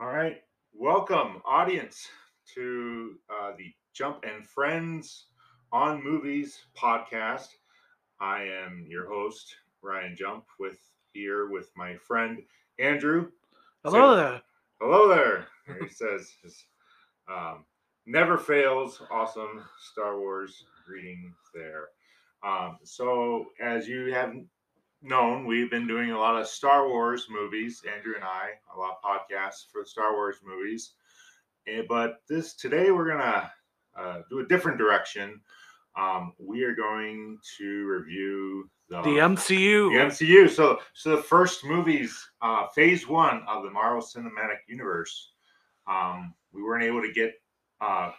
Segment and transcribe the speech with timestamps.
[0.00, 0.40] All right.
[0.72, 2.06] Welcome, audience,
[2.54, 5.26] to uh, the Jump and Friends
[5.72, 7.48] on Movies podcast.
[8.20, 10.78] I am your host, Ryan Jump, with
[11.12, 12.40] here with my friend
[12.78, 13.32] Andrew.
[13.82, 14.40] Hello there.
[14.80, 15.48] Hello there.
[15.66, 16.64] There he says his
[17.28, 17.64] um,
[18.06, 19.02] never fails.
[19.10, 21.88] Awesome Star Wars greeting there.
[22.48, 24.32] Um, so, as you have
[25.02, 27.82] known, we've been doing a lot of Star Wars movies.
[27.92, 30.92] Andrew and I, a lot of podcasts for Star Wars movies.
[31.66, 33.50] Eh, but this today we're gonna
[33.98, 35.40] uh, do a different direction.
[35.96, 39.90] Um, we are going to review the The MCU.
[39.92, 40.48] the MCU.
[40.48, 45.32] So, so the first movies, uh, Phase One of the Marvel Cinematic Universe.
[45.86, 47.34] Um, we weren't able to get
[47.80, 48.12] uh,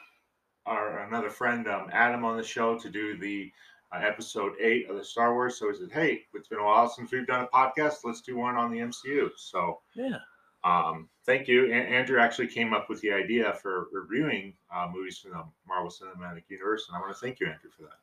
[0.65, 3.51] our another friend um, Adam on the show to do the
[3.91, 5.57] uh, episode eight of the Star Wars.
[5.57, 7.97] So he said, "Hey, it's been a while since we've done a podcast.
[8.03, 10.17] Let's do one on the MCU." So, Yeah.
[10.63, 11.65] um, thank you.
[11.71, 15.89] A- Andrew actually came up with the idea for reviewing uh, movies from the Marvel
[15.91, 17.99] Cinematic Universe, and I want to thank you, Andrew, for that.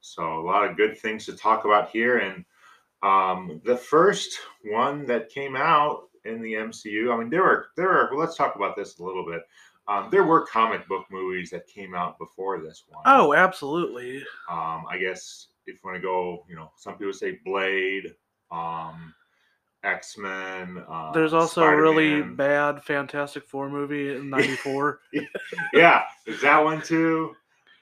[0.00, 2.44] So a lot of good things to talk about here, and
[3.02, 7.12] um, the first one that came out in the MCU.
[7.12, 8.08] I mean, there were there were.
[8.10, 9.42] Well, let's talk about this a little bit.
[9.90, 13.02] Um, there were comic book movies that came out before this one.
[13.06, 14.18] Oh, absolutely.
[14.48, 18.14] Um, I guess if you want to go, you know, some people say Blade,
[18.52, 19.12] um,
[19.82, 20.84] X Men.
[20.88, 25.00] Uh, There's also a really bad Fantastic Four movie in '94.
[25.74, 27.34] yeah, is that one too.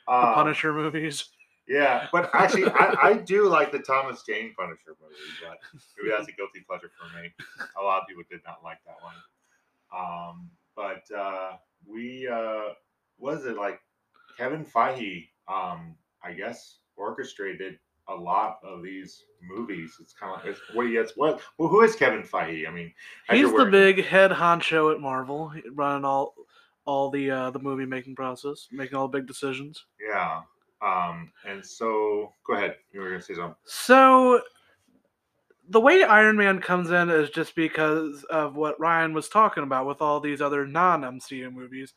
[0.06, 1.27] the Um, Punisher movies.
[1.67, 5.14] Yeah, but actually, I, I do like the Thomas Jane Punisher movie,
[5.47, 5.59] but
[5.98, 7.31] maybe that's a guilty pleasure for me.
[7.79, 9.14] A lot of people did not like that one.
[9.92, 12.74] Um, but uh, we, uh,
[13.18, 13.80] was it like
[14.36, 15.28] Kevin Feige?
[15.48, 19.96] Um, I guess orchestrated a lot of these movies.
[20.00, 21.12] It's kind of it's, what he gets.
[21.16, 21.40] What?
[21.58, 22.66] Well, who is Kevin Feige?
[22.66, 22.92] I mean,
[23.30, 26.34] He's the big head honcho at Marvel, running all
[26.84, 29.84] all the uh, the movie making process, making all the big decisions.
[30.00, 30.40] Yeah.
[30.80, 32.77] Um, and so go ahead.
[32.92, 33.55] You were gonna say something.
[33.64, 34.40] So
[35.68, 39.86] the way Iron Man comes in is just because of what Ryan was talking about
[39.86, 41.95] with all these other non-MCU movies.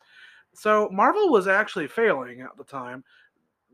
[0.54, 3.04] So Marvel was actually failing at the time.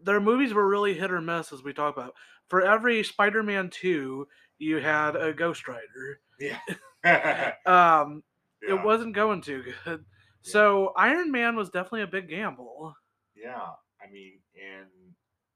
[0.03, 2.15] Their movies were really hit or miss, as we talk about.
[2.49, 4.29] For every Spider-Man two,
[4.59, 6.21] you had a Ghost Rider.
[6.41, 6.59] Yeah.
[7.67, 8.23] Um,
[8.63, 8.75] Yeah.
[8.75, 10.05] It wasn't going too good.
[10.43, 12.95] So Iron Man was definitely a big gamble.
[13.37, 13.69] Yeah,
[14.03, 14.87] I mean, and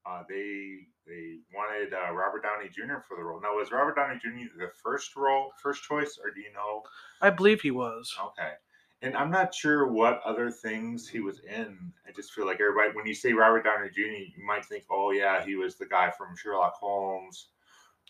[0.05, 3.01] uh, they they wanted uh, Robert Downey Jr.
[3.07, 3.41] for the role.
[3.41, 4.57] Now, was Robert Downey Jr.
[4.57, 6.83] the first role, first choice, or do you know?
[7.21, 8.15] I believe he was.
[8.27, 8.53] Okay,
[9.01, 11.77] and I'm not sure what other things he was in.
[12.07, 15.11] I just feel like everybody, when you say Robert Downey Jr., you might think, oh
[15.11, 17.47] yeah, he was the guy from Sherlock Holmes.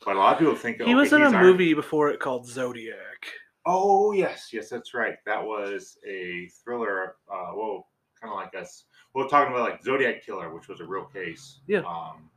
[0.05, 2.45] But a lot of people think He okay, was in a movie before it called
[2.45, 3.27] Zodiac.
[3.65, 5.15] Oh yes, yes, that's right.
[5.25, 7.15] That was a thriller.
[7.31, 7.87] Uh, well,
[8.21, 8.85] kind of like us.
[9.15, 11.59] We're talking about like Zodiac Killer, which was a real case.
[11.67, 11.79] Yeah.
[11.79, 12.29] Um,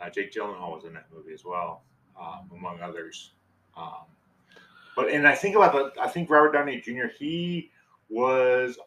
[0.00, 1.82] uh, Jake Gyllenhaal was in that movie as well,
[2.20, 3.32] um, among others.
[3.76, 4.06] Um,
[4.94, 6.00] but and I think about the.
[6.00, 7.06] I think Robert Downey Jr.
[7.18, 7.70] He
[8.08, 8.78] was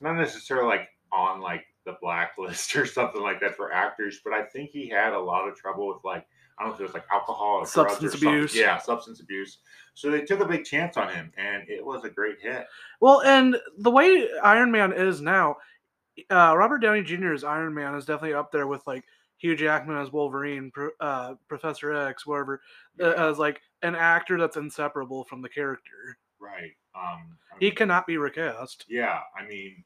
[0.00, 4.44] not necessarily like on like the blacklist or something like that for actors, but I
[4.44, 6.26] think he had a lot of trouble with like
[6.58, 8.28] I don't know if it was like alcohol or Substance something.
[8.28, 8.54] abuse.
[8.54, 9.58] Yeah, substance abuse.
[9.94, 12.66] So they took a big chance on him, and it was a great hit.
[13.00, 15.56] Well, and the way Iron Man is now,
[16.30, 19.04] uh, Robert Downey Jr.'s Iron Man is definitely up there with like
[19.38, 22.60] Hugh Jackman as Wolverine, uh, Professor X, whatever,
[23.00, 26.18] uh, as like an actor that's inseparable from the character.
[26.40, 26.72] Right.
[26.94, 28.86] Um, I He mean, cannot be recast.
[28.88, 29.84] Yeah, I mean,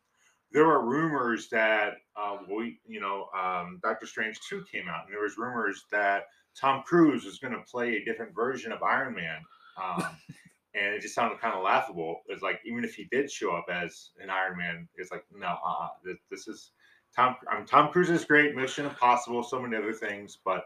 [0.52, 5.14] there were rumors that uh, we, you know, um, Doctor Strange two came out, and
[5.14, 6.24] there was rumors that
[6.54, 9.40] Tom Cruise was going to play a different version of Iron Man,
[9.82, 10.04] um,
[10.74, 12.22] and it just sounded kind of laughable.
[12.28, 15.56] It's like even if he did show up as an Iron Man, it's like no,
[15.64, 16.72] uh, this, this is
[17.14, 17.36] Tom.
[17.66, 20.64] Tom Cruise is great, Mission Impossible, so many other things, but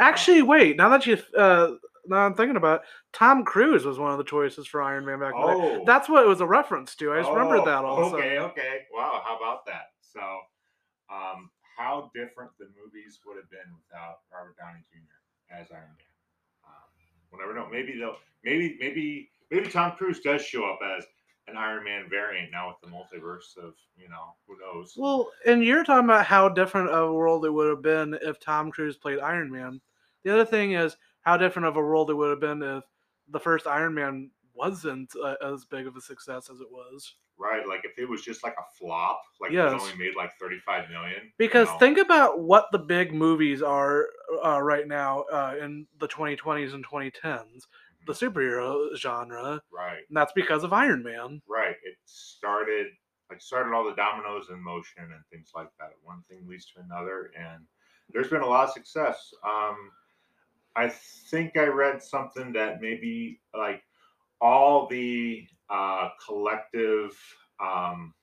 [0.00, 0.76] Actually, wait.
[0.76, 1.72] Now that you, uh,
[2.06, 5.20] now I'm thinking about, it, Tom Cruise was one of the choices for Iron Man
[5.20, 5.76] back in the day.
[5.80, 7.12] oh, That's what it was a reference to.
[7.12, 8.16] I just remembered Oh, that also.
[8.16, 8.78] Okay, okay.
[8.92, 9.92] Wow, how about that?
[10.00, 10.20] So,
[11.10, 15.54] um, how different the movies would have been without Robert Downey Jr.
[15.54, 16.66] as Iron Man?
[16.66, 16.72] Um,
[17.30, 17.68] we'll never know.
[17.70, 18.16] Maybe they'll.
[18.44, 21.04] Maybe maybe maybe Tom Cruise does show up as
[21.48, 24.94] an Iron Man variant now with the multiverse of you know who knows.
[24.96, 28.38] Well, and you're talking about how different of a world it would have been if
[28.40, 29.80] Tom Cruise played Iron Man.
[30.24, 32.84] The other thing is how different of a world it would have been if
[33.28, 37.14] the first Iron Man wasn't uh, as big of a success as it was.
[37.38, 37.66] right?
[37.66, 39.74] Like if it was just like a flop, like it Yes.
[39.74, 41.20] was only made like thirty five million.
[41.22, 44.06] you Because know, think about what the big movies are
[44.44, 47.62] uh, right now uh, in the 2020s and 2010s.
[48.06, 51.42] The superhero genre, right, and that's because of Iron Man.
[51.48, 51.76] right.
[51.84, 52.86] It started
[53.30, 55.90] like started all the dominoes in motion and things like that.
[56.02, 57.64] One thing leads to another, and
[58.10, 59.32] there's been a lot of success.
[59.44, 59.90] Um,
[60.76, 60.88] I
[61.30, 63.82] think I read something that maybe like
[64.40, 67.18] all the uh, collective
[67.60, 68.14] um,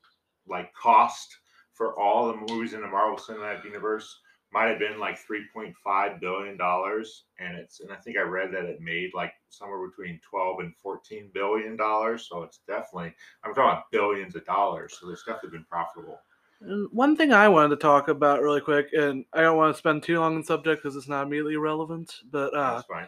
[0.47, 1.37] like cost
[1.73, 4.19] for all the movies in the Marvel Cinematic Universe
[4.55, 8.65] might have been like 3.5 billion dollars and it's and i think i read that
[8.65, 13.13] it made like somewhere between 12 and 14 billion dollars so it's definitely
[13.43, 16.19] i'm talking about billions of dollars so it's definitely been profitable
[16.61, 19.77] And one thing I wanted to talk about really quick, and I don't want to
[19.77, 23.07] spend too long on the subject because it's not immediately relevant, but uh, that's fine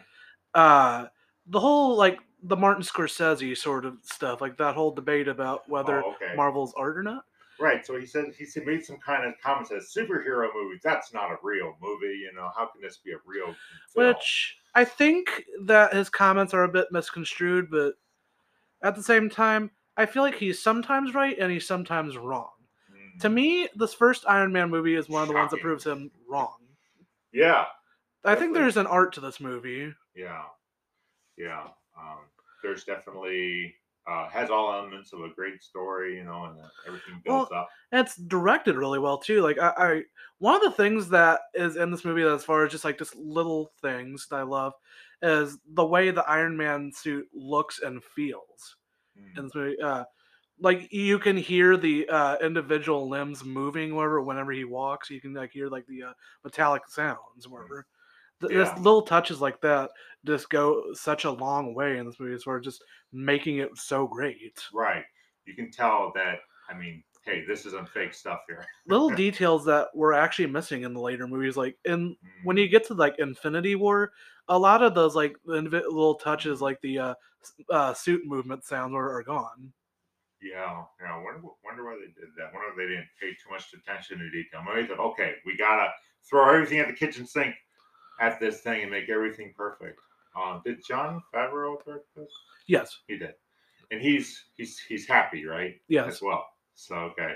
[0.54, 1.06] uh,
[1.46, 6.04] the whole like the Martin Scorsese sort of stuff, like that whole debate about whether
[6.04, 7.24] oh, okay Marvel's art or not.
[7.60, 11.12] Right so he said he said made some kind of comment as superhero movies that's
[11.12, 13.54] not a real movie you know how can this be a real
[13.94, 14.08] film?
[14.08, 17.94] Which I think that his comments are a bit misconstrued, but
[18.82, 22.50] at the same time, I feel like he's sometimes right and he's sometimes wrong.
[22.92, 23.20] Mm.
[23.22, 26.10] To me, this first Iron Man movie is one of the ones that proves him
[26.30, 26.54] wrong.
[27.32, 27.64] yeah
[28.24, 29.92] I think there's an art to this movie.
[30.14, 30.42] Yeah,
[31.36, 31.62] yeah.
[31.98, 32.18] Um,
[32.62, 33.74] there's definitely
[34.08, 37.68] uh, has all elements of a great story, you know, and uh, everything builds up.
[37.92, 39.42] And it's directed really well too.
[39.42, 40.02] Like I, I
[40.38, 43.16] one of the things that is in this movie as far as just like just
[43.16, 44.72] little things that I love
[45.22, 48.76] is the way the Iron Man suit looks and feels.
[49.18, 49.80] Mm, in this movie.
[49.80, 50.04] Uh,
[50.60, 55.10] like you can hear the uh, individual limbs moving wherever whenever he walks.
[55.10, 56.12] You can like hear like the uh,
[56.44, 57.86] metallic sounds wherever.
[58.40, 58.74] Th- Yeah.
[58.74, 59.90] This little touches like that
[60.24, 62.82] just go such a long way in this movie as far as just
[63.12, 64.58] making it so great.
[64.72, 65.04] Right.
[65.46, 66.40] You can tell that.
[66.68, 68.66] I mean, hey, this isn't fake stuff here.
[68.86, 72.68] Little details that were actually missing in the later movies, like in when Mm, you
[72.68, 74.12] get to like Infinity War,
[74.48, 77.14] a lot of those like little touches, like the uh,
[77.70, 79.72] uh, suit movement sounds, are, are gone.
[80.40, 81.14] yeah, yeah.
[81.14, 82.52] I wonder, wonder why they did that.
[82.54, 84.62] Wonder if they didn't pay too much attention to detail.
[84.62, 85.90] Maybe they thought, okay, we gotta
[86.28, 87.54] throw everything at the kitchen sink
[88.20, 89.98] at this thing and make everything perfect.
[90.36, 92.30] Um, did Jon Favreau direct this?
[92.66, 93.34] Yes, He did,
[93.90, 95.74] and he's he's he's happy, right?
[95.88, 96.14] yes.
[96.14, 96.46] as well.
[96.74, 97.32] So okay,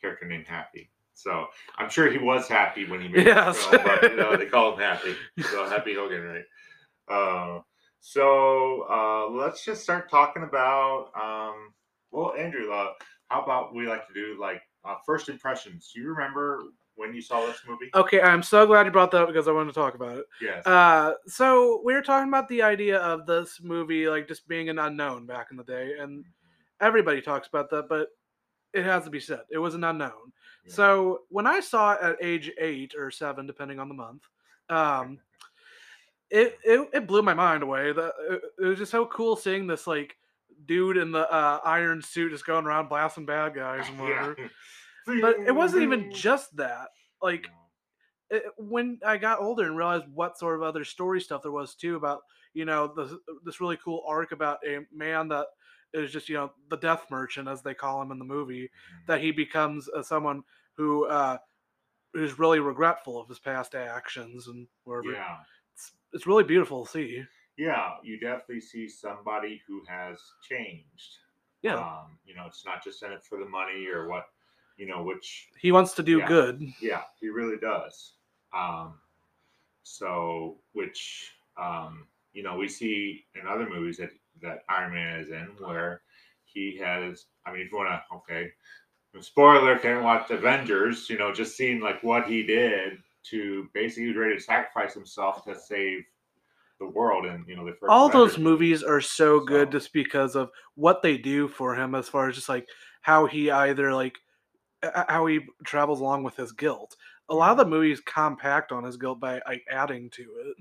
[0.00, 0.90] character named Happy.
[1.14, 1.46] So
[1.78, 3.56] I'm sure he was happy when he made Yes.
[3.66, 5.14] the film, but you know, they call him Happy.
[5.50, 6.44] So Happy Hogan, right?
[7.08, 7.60] Uh,
[8.00, 11.10] so uh, let's just start talking about.
[11.20, 11.72] Um,
[12.12, 12.92] well, Andrew, uh,
[13.28, 15.90] how about we like to do like uh, first impressions?
[15.94, 16.62] Do you remember
[16.96, 17.90] when you saw this movie?
[17.94, 20.26] Okay, I'm so glad you brought that up because I wanted to talk about it.
[20.40, 20.66] Yes.
[20.66, 24.78] Uh, so we were talking about the idea of this movie like just being an
[24.78, 26.24] unknown back in the day, and
[26.80, 28.08] everybody talks about that, but
[28.72, 30.32] it has to be said it was an unknown.
[30.66, 30.72] Yeah.
[30.72, 34.22] So when I saw it at age eight or seven, depending on the month,
[34.68, 35.18] um,
[36.30, 37.92] it, it it blew my mind away.
[37.92, 40.16] The, it, it was just so cool seeing this like
[40.64, 44.36] dude in the uh, iron suit just going around blasting bad guys and whatever.
[45.20, 46.90] But it wasn't even just that.
[47.22, 47.48] Like
[48.30, 51.74] it, when I got older and realized what sort of other story stuff there was
[51.74, 52.22] too about
[52.54, 53.12] you know this
[53.44, 55.46] this really cool arc about a man that
[55.92, 58.70] is just you know the death merchant as they call him in the movie
[59.06, 60.42] that he becomes uh, someone
[60.76, 61.38] who uh
[62.12, 65.44] who's really regretful of his past actions and wherever Yeah.
[65.74, 67.24] it's, it's really beautiful to see
[67.56, 71.18] Yeah, you definitely see somebody who has changed.
[71.62, 74.26] yeah Um, you know, it's not just in it for the money or what,
[74.76, 76.28] you know, which he wants to do yeah.
[76.28, 78.12] good yeah, he really does.
[78.56, 78.94] Um,
[79.82, 84.10] so which um, you know, we see in other movies that
[84.42, 86.02] that Iron Man is in where
[86.44, 88.50] he has I mean if you wanna okay.
[89.18, 92.98] Spoiler haven't watched Avengers, you know, just seeing like what he did
[93.30, 96.04] to basically he was ready to sacrifice himself to save
[96.78, 100.36] the world and you know the first all those movies are so good just because
[100.36, 102.68] of what they do for him as far as just like
[103.00, 104.18] how he either like
[105.08, 106.96] how he travels along with his guilt
[107.28, 110.56] a lot of the movies compact on his guilt by like adding to it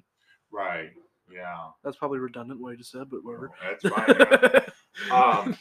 [0.51, 0.91] Right.
[1.31, 1.69] Yeah.
[1.83, 4.15] that's probably redundant what I just said but whatever That's fine.
[5.11, 5.13] yeah.
[5.43, 5.57] um,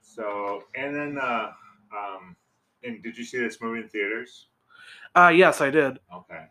[0.00, 1.50] so and then uh,
[1.96, 2.36] um,
[2.82, 4.46] and did you see this movie in theaters?
[5.14, 6.44] uh yes i did Okay.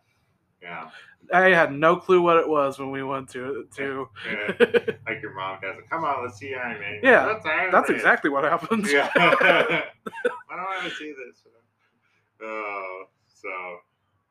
[0.61, 0.89] Yeah.
[1.33, 4.47] I had no clue what it was when we went to it too Yeah.
[5.07, 5.75] like your mom does.
[5.89, 6.99] Come on, let's see Iron Man.
[7.03, 9.09] Yeah, Let's Iron that's Man." exactly what happened Yeah.
[9.15, 9.83] I
[10.55, 11.43] don't want to see this.
[12.43, 13.49] Uh, so,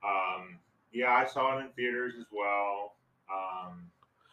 [0.03, 0.59] um,
[0.93, 2.95] yeah, I saw it in theaters as well.
[3.33, 3.91] Um,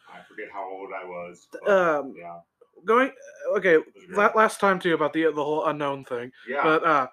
[0.08, 1.46] I forget how old I was.
[1.52, 2.38] but, um yeah.
[2.84, 3.10] going
[3.56, 6.62] okay was la- last time too about the the whole unknown thing Yeah.
[6.62, 7.06] But uh,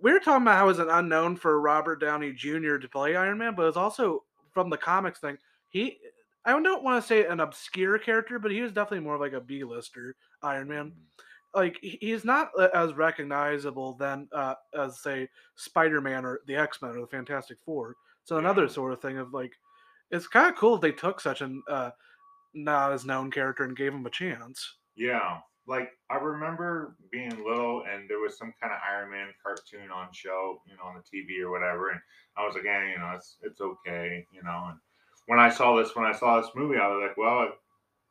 [0.00, 2.76] we were talking about how it's an unknown for Robert Downey Jr.
[2.78, 4.24] to play Iron Man, but it's also
[4.58, 5.38] from the comics thing.
[5.68, 5.98] He,
[6.44, 9.34] I don't want to say an obscure character, but he was definitely more of like
[9.34, 10.92] a B-lister Iron Man.
[11.54, 17.06] Like he's not as recognizable than uh, as say Spider-Man or the X-Men or the
[17.06, 17.94] Fantastic Four.
[18.24, 19.52] So another sort of thing of like,
[20.10, 21.90] it's kind of cool if they took such an uh,
[22.52, 24.74] not as known character and gave him a chance.
[24.96, 25.38] Yeah,
[25.68, 30.08] like I remember being little and there was some kind of Iron Man cartoon on
[30.12, 32.00] show, you know, on the TV or whatever, and
[32.36, 34.68] I was like, yeah, you know, it's it's okay, you know.
[34.70, 34.78] And
[35.26, 37.50] when I saw this, when I saw this movie, I was like, well, it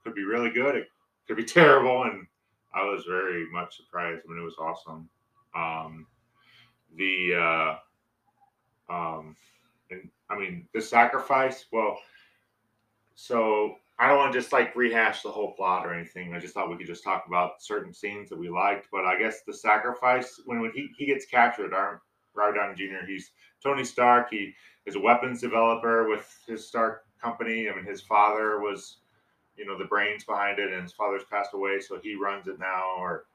[0.03, 0.87] could be really good, it
[1.27, 2.27] could be terrible, and
[2.73, 4.21] I was very much surprised.
[4.23, 5.09] I mean, it was awesome.
[5.55, 6.05] Um,
[6.95, 7.79] the
[8.89, 9.35] uh, um,
[9.89, 11.65] and I mean, the sacrifice.
[11.71, 11.97] Well,
[13.15, 16.33] so I don't want to just like rehash the whole plot or anything.
[16.33, 18.87] I just thought we could just talk about certain scenes that we liked.
[18.91, 23.05] But I guess the sacrifice when when he, he gets captured, Robert Downey Jr.
[23.07, 23.31] He's
[23.63, 24.29] Tony Stark.
[24.29, 24.53] He
[24.85, 27.69] is a weapons developer with his Stark company.
[27.69, 28.97] I mean, his father was,
[29.57, 32.59] you know, the brains behind it, and his father's passed away, so he runs it
[32.59, 32.95] now.
[32.99, 33.25] Or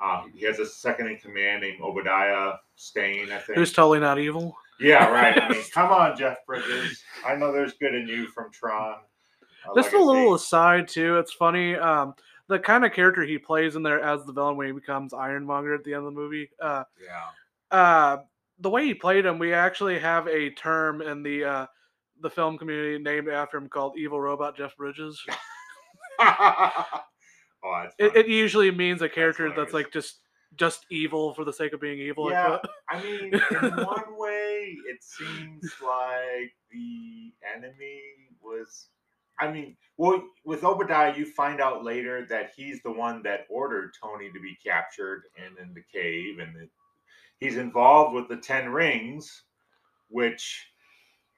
[0.00, 3.58] uh, he has a second in command named Obadiah Stane, I think.
[3.58, 4.56] Who's totally not evil.
[4.80, 5.40] Yeah, right.
[5.40, 7.02] I mean, come on, Jeff Bridges.
[7.26, 8.98] I know there's good in you from Tron.
[9.74, 11.18] Just like a little aside too.
[11.18, 11.74] It's funny.
[11.76, 12.14] Um,
[12.48, 15.74] the kind of character he plays in there as the villain when he becomes Ironmonger
[15.74, 16.50] at the end of the movie.
[16.60, 17.76] Uh, Yeah.
[17.78, 18.16] uh,
[18.58, 21.66] the way he played him, we actually have a term in the uh,
[22.20, 25.20] the film community named after him called "Evil Robot Jeff Bridges."
[26.20, 26.82] oh,
[27.64, 29.72] that's It, it usually means a character that's, hilarious.
[29.74, 30.20] like just
[30.56, 32.30] just evil for the sake of being evil.
[32.30, 32.70] Yeah, that.
[32.88, 38.00] I mean, in one way, it seems like the enemy
[38.42, 38.88] was.
[39.40, 43.92] I mean, well, with Obadiah, you find out later that he's the one that ordered
[44.00, 46.68] Tony to be captured and in the cave, and
[47.38, 49.42] he's involved with the Ten Rings,
[50.08, 50.66] which,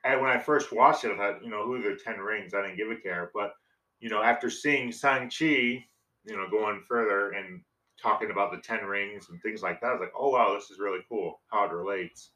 [0.04, 2.54] and when I first watched it, I thought, you know, who are the Ten Rings?
[2.54, 3.52] I didn't give a care, but
[4.00, 5.84] you know, after seeing Shang Chi,
[6.24, 7.60] you know, going further and
[8.00, 10.70] talking about the Ten Rings and things like that, I was like, oh wow, this
[10.70, 12.30] is really cool how it relates.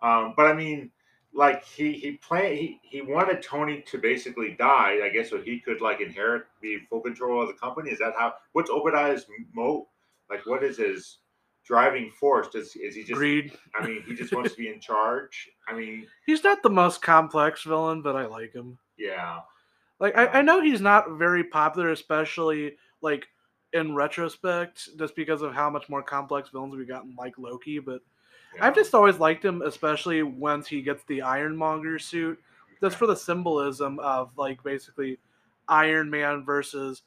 [0.00, 0.90] Um, but I mean,
[1.34, 5.60] like he he play he, he wanted Tony to basically die, I guess, so he
[5.60, 7.90] could like inherit, be full control of the company.
[7.90, 8.34] Is that how?
[8.52, 9.88] What's Obadiah's mo?
[10.30, 11.18] Like, what is his
[11.64, 12.48] driving force?
[12.48, 13.14] Does is he just?
[13.18, 13.52] Greed.
[13.74, 15.48] I mean, he just wants to be in charge.
[15.68, 18.78] I mean, He's not the most complex villain, but I like him.
[18.98, 19.40] yeah,
[20.00, 23.26] Like I, I um, know he's not very popular, especially like
[23.72, 27.78] in retrospect, just because of how much more complex villains we've gotten like Loki.
[27.78, 28.02] But
[28.56, 28.66] yeah.
[28.66, 32.38] I've just always liked him, especially once he gets the Ironmonger suit.
[32.82, 35.18] Just for the symbolism of like basically
[35.68, 37.02] Iron Man versus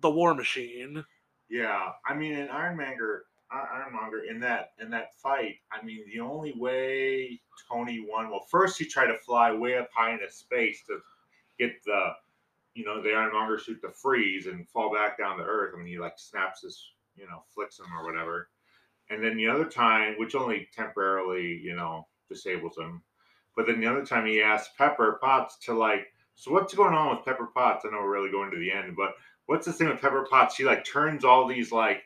[0.00, 1.04] the War Machine.
[1.50, 6.54] Yeah, I mean, in Ironmonger, Ironmonger in that in that fight, I mean, the only
[6.56, 7.38] way
[7.70, 8.30] Tony won.
[8.30, 10.98] Well, first he tried to fly way up high into space to
[11.58, 12.12] get the,
[12.74, 15.74] you know, the Ironmonger suit to freeze and fall back down to Earth.
[15.74, 16.82] I mean, he like snaps his,
[17.14, 18.48] you know, flicks him or whatever.
[19.10, 23.02] And then the other time, which only temporarily, you know, disables him.
[23.56, 27.14] But then the other time he asks Pepper Potts to like, so what's going on
[27.14, 27.84] with Pepper Potts?
[27.84, 29.14] I know we're really going to the end, but
[29.46, 30.56] what's the thing with Pepper Potts?
[30.56, 32.02] She like turns all these like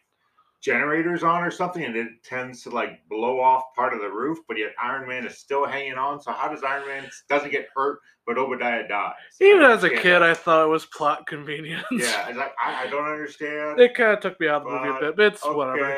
[0.61, 4.39] generators on or something, and it tends to like blow off part of the roof.
[4.49, 6.21] But yet Iron Man is still hanging on.
[6.21, 9.15] So how does Iron Man doesn't get hurt, but Obadiah dies?
[9.41, 10.23] Even as a kid.
[10.23, 11.85] I thought it was plot convenience.
[11.91, 13.81] yeah, it's like I, I don't understand.
[13.81, 15.89] It kind of took me out of the movie a bit, but it's whatever.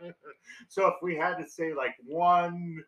[0.68, 2.82] So if we had to say like one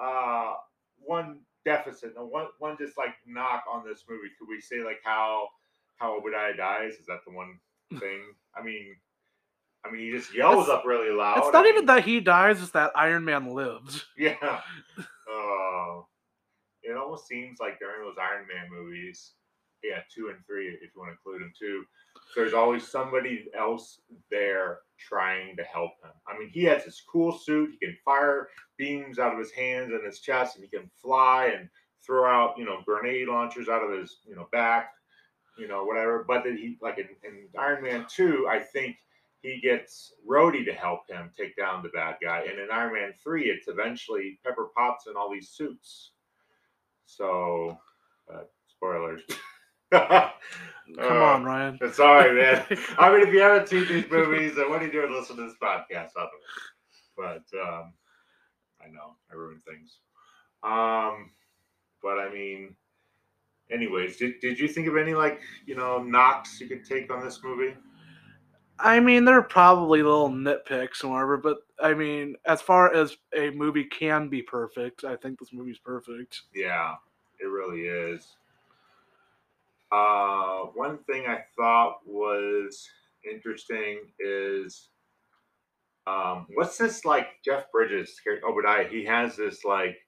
[0.00, 0.54] uh
[0.98, 5.48] one deficit, one one just like knock on this movie, could we say like how
[5.96, 6.94] how Obadiah dies?
[6.94, 7.58] Is that the one
[7.98, 8.20] thing?
[8.56, 8.94] I mean
[9.84, 11.38] I mean he just yells It's- up really loud.
[11.38, 14.04] It's I not even that he dies; it's that Iron Man lives.
[14.16, 14.60] Yeah.
[15.28, 16.06] Oh.
[16.82, 19.32] it almost seems like during those Iron Man movies,
[19.82, 21.84] yeah, two and three, if you want to include them too,
[22.36, 26.10] there's always somebody else there trying to help him.
[26.28, 27.70] I mean, he has his cool suit.
[27.80, 31.46] He can fire beams out of his hands and his chest, and he can fly
[31.56, 31.68] and
[32.04, 34.92] throw out, you know, grenade launchers out of his, you know, back,
[35.58, 36.24] you know, whatever.
[36.26, 38.96] But then he, like in, in Iron Man 2, I think
[39.42, 42.44] he gets Rhodey to help him take down the bad guy.
[42.48, 46.12] And in Iron Man 3, it's eventually Pepper Potts in all these suits.
[47.06, 47.78] So,
[48.32, 49.22] uh, spoilers.
[49.92, 50.30] Come
[50.96, 51.78] Come on, Ryan.
[51.92, 52.64] Sorry, man.
[52.98, 55.44] I mean, if you haven't seen these movies, then what are you doing listening to
[55.44, 56.10] this podcast?
[57.16, 57.92] But um,
[58.80, 59.98] I know I ruin things.
[60.62, 61.30] Um,
[62.02, 62.76] but I mean,
[63.72, 67.24] anyways, did, did you think of any like you know knocks you could take on
[67.24, 67.74] this movie?
[68.78, 73.16] I mean, there are probably little nitpicks and whatever, but I mean, as far as
[73.36, 76.42] a movie can be perfect, I think this movie's perfect.
[76.54, 76.94] Yeah,
[77.40, 78.36] it really is.
[79.92, 82.88] Uh, one thing I thought was
[83.30, 84.88] interesting is
[86.06, 88.88] um, what's this like Jeff Bridges character Obadiah?
[88.88, 89.98] He has this like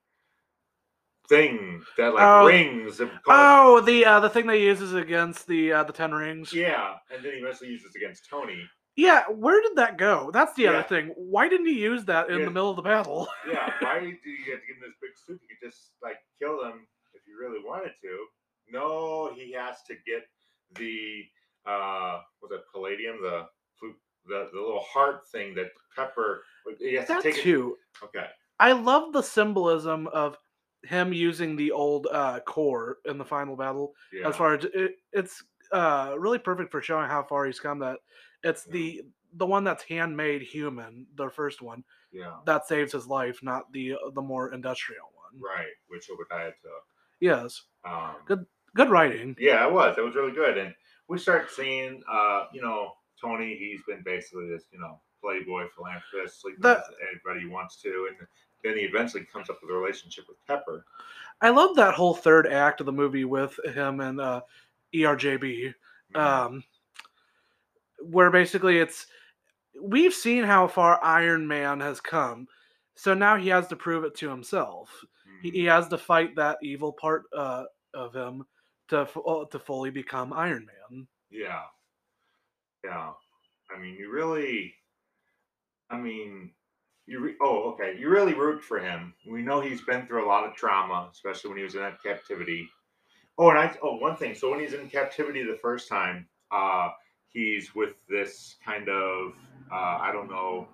[1.36, 2.46] thing that like Oh.
[2.46, 2.98] rings.
[2.98, 6.52] called- Oh, the uh, the thing they uses against the uh, the Ten Rings.
[6.52, 8.68] yeah, and then he eventually uses against Tony.
[8.96, 10.30] Yeah, where did that go?
[10.32, 10.70] That's the Yeah.
[10.72, 11.08] other thing.
[11.16, 12.44] Why didn't he use that in Yeah.
[12.44, 13.26] the middle of the battle?
[13.48, 14.12] Yeah, why do you
[14.44, 15.40] get to get in this big suit?
[15.42, 18.26] You could just like kill them if you really wanted to.
[18.68, 20.24] No, he has to get
[20.74, 21.24] the
[21.66, 23.46] uh was it palladium, the
[24.26, 26.44] the the little heart thing that Pepper
[26.78, 27.42] he has to That take it.
[27.42, 27.76] too.
[28.04, 28.26] Okay.
[28.60, 30.36] I love the symbolism of
[30.84, 33.94] him using the old uh, core in the final battle.
[34.12, 34.28] Yeah.
[34.28, 37.78] As far as it, it's uh, really perfect for showing how far he's come.
[37.78, 37.98] That
[38.42, 38.72] it's Yeah.
[38.72, 39.02] the
[39.34, 42.36] the one that's handmade human, the first one yeah.
[42.44, 45.40] that saves his life, not the the more industrial one.
[45.40, 45.72] Right.
[45.88, 46.84] Which Obadiah took.
[47.20, 48.44] Yes, Um, Good.
[48.74, 49.36] good writing.
[49.38, 49.96] Yeah, it was.
[49.96, 50.58] It was really good.
[50.58, 50.74] And
[51.08, 56.40] we start seeing, uh, you know, Tony, he's been basically this, you know, playboy philanthropist,
[56.42, 58.08] sleeping The- with anybody he wants to.
[58.10, 58.26] And
[58.64, 60.84] then he eventually comes up with a relationship with Pepper.
[61.40, 64.40] I love that whole third act of the movie with him and uh,
[64.94, 65.74] ERJB.
[66.14, 66.20] Mhm.
[66.20, 66.64] um,
[68.10, 69.06] where basically it's
[69.80, 72.46] we've seen how far Iron Man has come,
[72.94, 74.90] so now he has to prove it to himself.
[75.40, 75.54] He, Mhm.
[75.54, 77.64] he has to fight that evil part uh,
[77.94, 78.46] of him
[78.88, 81.08] to uh, to fully become Iron Man.
[81.30, 81.64] Yeah.
[82.84, 83.12] Yeah.
[83.74, 84.74] I mean, you really,
[85.88, 86.52] I mean,
[87.06, 87.96] you, re- oh, okay.
[87.98, 89.14] You really root for him.
[89.28, 92.02] We know he's been through a lot of trauma, especially when he was in that
[92.02, 92.68] captivity.
[93.38, 94.34] Oh, and I, oh, one thing.
[94.34, 96.90] So when he's in captivity the first time, uh,
[97.28, 99.32] he's with this kind of,
[99.72, 100.68] uh, I don't know,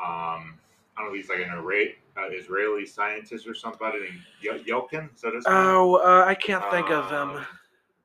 [0.00, 0.58] um,
[0.96, 5.12] I don't know, he's like an Ira- uh, Israeli scientist or somebody named Ye- Yelkin.
[5.14, 5.54] Is that his name?
[5.56, 7.46] Oh, uh, I can't think of Um, him.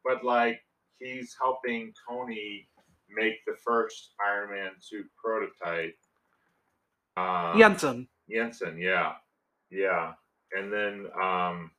[0.04, 0.62] But like
[1.00, 2.68] he's helping Tony
[3.10, 5.96] make the first Iron Man suit prototype.
[7.18, 8.08] Um, Yinsen.
[8.34, 9.14] Yinsen, yeah,
[9.70, 10.14] yeah,
[10.54, 11.72] and then um,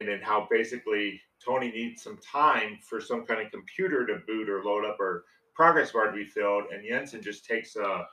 [0.00, 4.48] and then how basically Tony needs some time for some kind of computer to boot
[4.48, 8.06] or load up or progress bar to be filled, and Yinsen just takes a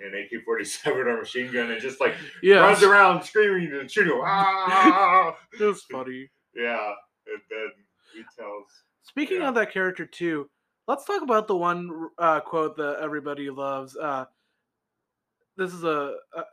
[0.00, 3.90] an AK forty seven or machine gun and just like Yeah, runs around screaming and
[3.90, 4.12] shooting.
[4.24, 5.34] Ah!
[5.58, 6.30] was funny.
[6.54, 6.92] yeah,
[7.26, 7.70] and then
[8.14, 8.66] he tells
[9.02, 9.48] Speaking Yeah.
[9.48, 10.48] of that character too,
[10.86, 13.96] let's talk about the one uh, quote that everybody loves.
[13.96, 14.26] Uh,
[15.58, 16.44] this is a, uh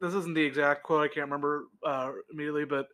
[0.00, 1.04] this isn't the exact quote.
[1.04, 2.88] I can't remember uh, immediately, but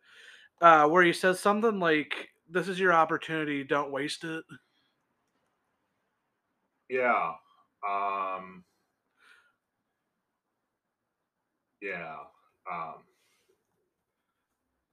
[0.61, 3.63] uh, where he says something like, "This is your opportunity.
[3.63, 4.43] Don't waste it."
[6.89, 7.33] Yeah.
[7.87, 8.63] Um
[11.81, 12.17] Yeah.
[12.71, 13.03] Um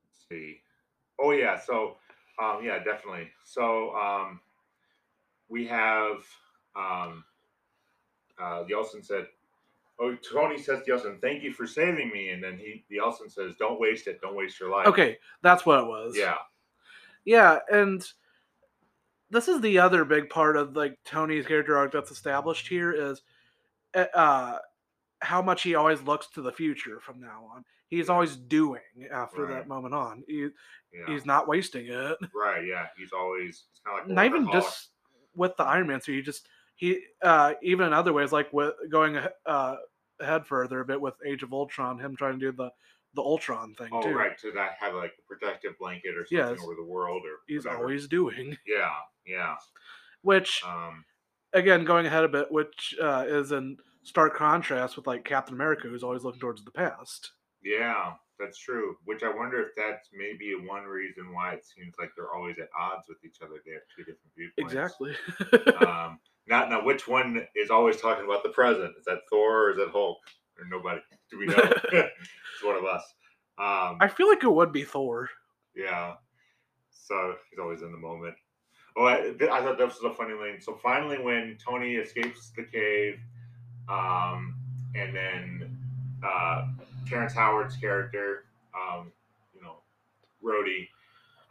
[0.05, 0.61] let's see.
[1.21, 1.97] Oh yeah, so
[2.43, 3.31] um yeah, definitely.
[3.45, 4.41] So um
[5.49, 6.25] we have
[6.77, 7.25] um
[8.41, 9.27] uh Yinsen said
[10.01, 13.31] Oh, Tony says to Yinsen, "Thank you for saving me," and then he, the Yinsen
[13.31, 14.21] says, "Don't waste it.
[14.21, 16.17] Don't waste your life." Okay, that's what it was.
[16.17, 16.37] Yeah.
[17.25, 18.05] yeah, and
[19.31, 23.23] this is the other big part of like Tony's character arc that's established here is
[23.95, 24.59] uh, uh
[25.21, 27.65] how much he always looks to the future from now on.
[27.89, 28.15] He's Yeah.
[28.15, 28.81] always doing
[29.13, 29.55] after Right.
[29.55, 30.25] that moment on.
[30.27, 30.49] He,
[30.93, 31.07] Yeah.
[31.07, 32.19] He's not wasting it.
[32.35, 32.67] right.
[32.67, 32.89] Yeah.
[32.97, 33.65] He's always.
[33.71, 34.89] It's kind of like Not even just
[35.37, 36.17] with the Iron Man suit.
[36.17, 36.49] He just
[37.23, 39.77] uh even in other ways, like with going uh
[40.21, 42.71] ahead further a bit with Age of Ultron, him trying to do the
[43.15, 44.15] the Ultron thing Oh, too.
[44.15, 44.39] right.
[44.39, 46.59] To not have like a protective blanket or something Yes.
[46.65, 47.83] over the world or He's whatever.
[47.83, 48.57] always doing.
[48.67, 48.91] Yeah,
[49.27, 49.57] yeah.
[50.23, 51.05] Which Um,
[51.53, 55.89] again, going ahead a bit, which uh, is in stark contrast with like Captain America,
[55.89, 57.33] who's always looking towards the past.
[57.63, 58.97] yeah, that's true.
[59.05, 62.69] Which I wonder if that's maybe one reason why it seems like they're always at
[62.79, 63.57] odds with each other.
[63.67, 64.73] They have two different viewpoints.
[64.73, 65.15] Exactly.
[65.87, 66.85] Um, not now.
[66.85, 68.95] Which one is always talking about the present?
[68.99, 70.19] Is that Thor or is that Hulk?
[70.59, 71.01] Or nobody?
[71.31, 71.57] Do we know?
[71.93, 73.03] it's one of us.
[73.59, 75.29] Um, I feel like it would be Thor.
[75.75, 76.15] Yeah.
[76.91, 78.35] So he's always in the moment.
[78.97, 80.61] Oh, I, I thought that was a funny line.
[80.61, 83.19] So finally, when Tony escapes the cave,
[83.89, 84.55] um,
[84.95, 85.79] and then
[86.25, 86.67] uh,
[87.07, 89.13] Terrence Howard's character, um,
[89.55, 89.77] you know,
[90.45, 90.89] Rhodey,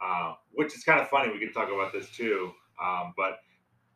[0.00, 1.32] uh, which is kind of funny.
[1.32, 2.52] We can talk about this too.
[2.82, 3.38] Um, but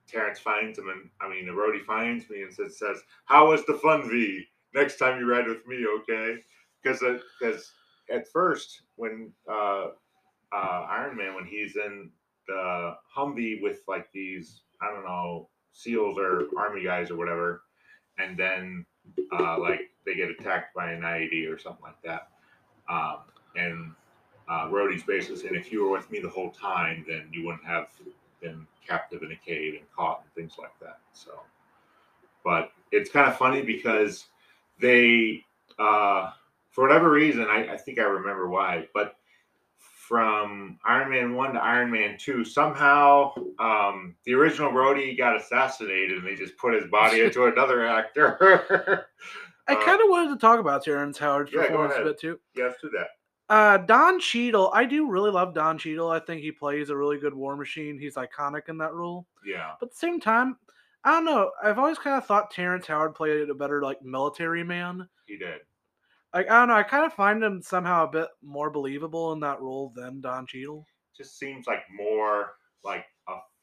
[0.08, 3.74] Terrence finds him, and I mean, Rhodey finds me and says, says, "How was the
[3.74, 4.44] fun, V?
[4.74, 6.36] Next time you ride with me, okay?"
[6.82, 7.02] Because
[7.40, 7.72] because
[8.10, 9.88] at first when uh,
[10.52, 12.10] uh, Iron Man when he's in
[12.46, 17.62] the Humvee with like these I don't know SEALs or Army guys or whatever,
[18.18, 18.86] and then
[19.32, 22.28] uh, like they get attacked by an IED or something like that,
[22.88, 23.18] um,
[23.56, 23.92] and
[24.48, 27.64] uh, Rhodey's basically saying if you were with me the whole time, then you wouldn't
[27.64, 27.88] have
[28.40, 30.98] been captive in a cave and caught and things like that.
[31.12, 31.40] So,
[32.44, 34.26] but it's kind of funny because
[34.80, 35.44] they,
[35.78, 36.30] uh,
[36.70, 39.16] for whatever reason, I, I think I remember why, but
[39.78, 46.18] from Iron Man 1 to Iron Man 2, somehow um, the original Rhodey got assassinated
[46.18, 49.06] and they just put his body into another actor.
[49.68, 52.38] I Uh, kind of wanted to talk about Terrence Howard's yeah, performance a bit too.
[52.54, 53.08] yes, to that.
[53.48, 56.10] Uh, Don Cheadle, I do really love Don Cheadle.
[56.10, 57.98] I think he plays a really good War Machine.
[57.98, 59.26] He's iconic in that role.
[59.44, 59.72] Yeah.
[59.78, 60.56] But at the same time,
[61.04, 61.52] I don't know.
[61.62, 65.08] I've always kind of thought Terrence Howard played a better like military man.
[65.26, 65.60] He did.
[66.34, 66.74] Like I don't know.
[66.74, 70.46] I kind of find him somehow a bit more believable in that role than Don
[70.46, 70.84] Cheadle.
[71.16, 72.54] Just seems like more
[72.84, 73.04] like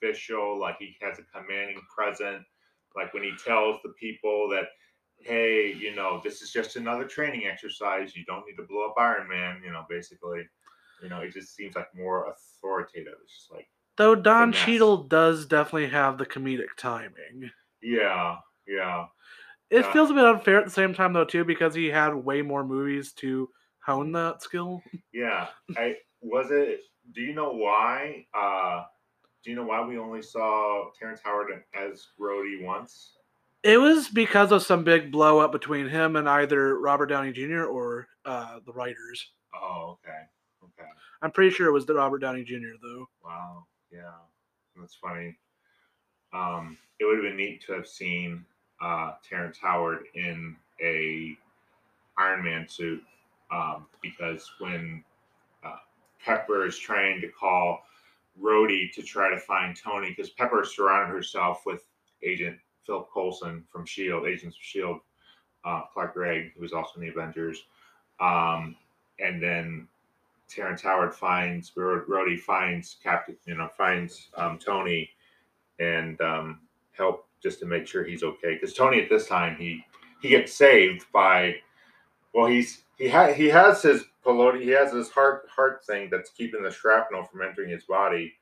[0.03, 2.45] official, like he has a commanding presence.
[2.95, 4.65] Like when he tells the people that,
[5.23, 8.15] hey, you know, this is just another training exercise.
[8.15, 10.47] You don't need to blow up Iron Man, you know, basically.
[11.01, 13.15] You know, it just seems like more authoritative.
[13.23, 14.65] It's just like, Though Don Finesse.
[14.65, 17.51] Cheadle does definitely have the comedic timing.
[17.81, 19.05] yeah, yeah.
[19.69, 19.91] It Yeah.
[19.93, 22.63] feels a bit unfair at the same time though too because he had way more
[22.63, 23.49] movies to
[23.85, 24.81] hone that skill.
[25.13, 25.47] Yeah.
[25.77, 26.81] I was it
[27.11, 28.85] do you know why uh
[29.43, 33.17] do you know why we only saw Terrence Howard as Rhodey once?
[33.63, 37.63] It was because of some big blow up between him and either Robert Downey Jr.
[37.63, 39.31] or uh, the writers.
[39.55, 40.19] Oh, okay.
[40.63, 40.89] Okay.
[41.21, 42.75] I'm pretty sure it was the Robert Downey Jr.
[42.81, 43.07] though.
[43.23, 43.65] Wow.
[43.91, 44.11] Yeah.
[44.75, 45.37] That's funny.
[46.33, 48.43] Um, it would have been neat to have seen
[48.81, 51.37] uh, Terrence Howard in a
[52.17, 53.01] Iron Man suit
[53.51, 55.03] um, because when
[55.63, 55.77] uh,
[56.23, 57.83] Pepper is trying to call
[58.41, 61.83] Rhodey to try to find Tony, because Pepper surrounded herself with
[62.23, 64.99] Agent Philip Coulson from Shield, Agents of Shield,
[65.65, 67.63] uh, Clark Gregg, who was also in the Avengers,
[68.19, 68.75] um,
[69.19, 69.87] and then
[70.47, 75.09] Terrence Howard finds Rhodey finds Captain, you know, finds um, Tony,
[75.79, 76.59] and um,
[76.91, 78.53] help just to make sure he's okay.
[78.53, 79.83] Because Tony at this time he
[80.21, 81.55] he gets saved by,
[82.33, 86.29] well, he's he ha- he has his pelota, he has his heart heart thing that's
[86.31, 88.33] keeping the shrapnel from entering his body,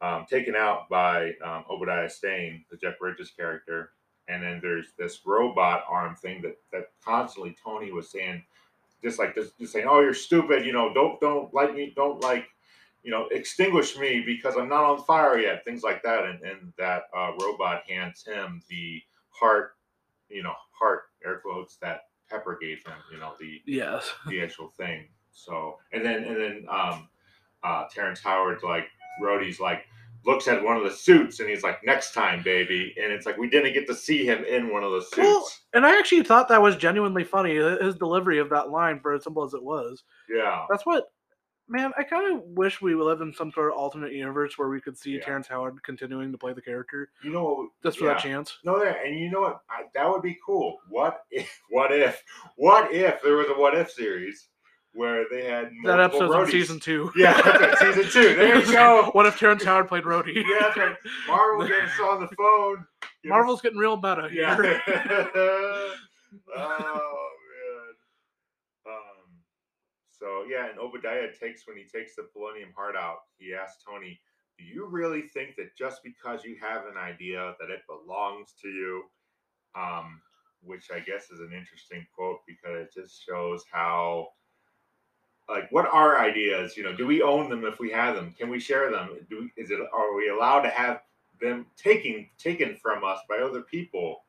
[0.00, 3.90] um, taken out by um, Obadiah Stane, the Jeff Bridges character.
[4.28, 8.44] And then there's this robot arm thing that that constantly Tony was saying,
[9.02, 12.22] just like just, just saying, "Oh, you're stupid," you know, don't don't light me, don't
[12.22, 12.46] like,
[13.02, 16.24] you know, extinguish me because I'm not on fire yet, things like that.
[16.26, 19.76] And and that uh, robot hands him the heart,
[20.28, 24.12] you know, heart air quotes that Pepper gave him, you know, the Yes.
[24.26, 25.08] the actual thing.
[25.32, 27.08] So and then and then um
[27.62, 28.88] uh Terrence Howard's like
[29.22, 29.86] Rhodey's like
[30.28, 32.94] looks at one of the suits and he's like, next time, baby.
[33.02, 35.16] And it's like we didn't get to see him in one of the suits.
[35.18, 37.54] Well, and I actually thought that was genuinely funny.
[37.56, 40.04] His delivery of that line, for as simple as it was.
[40.28, 40.66] yeah.
[40.70, 41.04] That's what,
[41.68, 41.92] man.
[41.98, 44.98] I kind of wish we lived in some sort of alternate universe where we could
[44.98, 45.20] see Yeah.
[45.24, 48.14] Terrence Howard continuing to play the character You know just for yeah.
[48.14, 48.58] that chance.
[48.64, 49.60] No, there, and you know what?
[49.70, 50.76] I, that would be cool.
[50.90, 51.50] What if?
[51.70, 52.22] What if?
[52.56, 54.48] What if there was a what if series
[54.98, 56.50] where they had That episode Rhodeys?
[56.50, 57.10] season two.
[57.16, 58.34] Yeah, that's right, season two.
[58.34, 59.10] There you go.
[59.12, 60.34] what if Terrence Howard played Rhodey?
[60.34, 60.96] Yeah, that's right.
[61.28, 62.84] Marvel gets on the phone.
[63.24, 64.56] Marvel's getting real meta Yeah.
[66.56, 67.94] oh man.
[68.86, 69.28] Um.
[70.10, 74.20] So yeah, and Obadiah takes when he takes the polonium heart out, he asks Tony,
[74.58, 78.68] "Do you really think that just because you have an idea that it belongs to
[78.68, 79.04] you?"
[79.76, 80.20] Um,
[80.60, 84.28] which I guess is an interesting quote because it just shows how.
[85.48, 86.76] Like, what are ideas?
[86.76, 88.34] You know, do we own them if we have them?
[88.38, 89.10] Can we share them?
[89.30, 91.00] Do we, is it are we allowed to have
[91.40, 94.24] them taken taken from us by other people?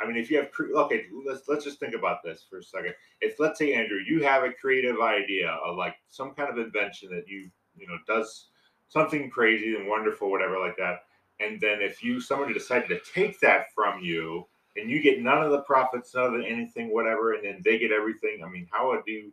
[0.00, 2.94] I mean, if you have okay, let's let's just think about this for a second.
[3.20, 7.10] If let's say Andrew, you have a creative idea of like some kind of invention
[7.10, 8.46] that you you know does
[8.88, 11.04] something crazy and wonderful, whatever like that,
[11.40, 15.42] and then if you somebody decided to take that from you and you get none
[15.42, 18.42] of the profits, none of the anything, whatever, and then they get everything.
[18.44, 19.32] I mean, how would you?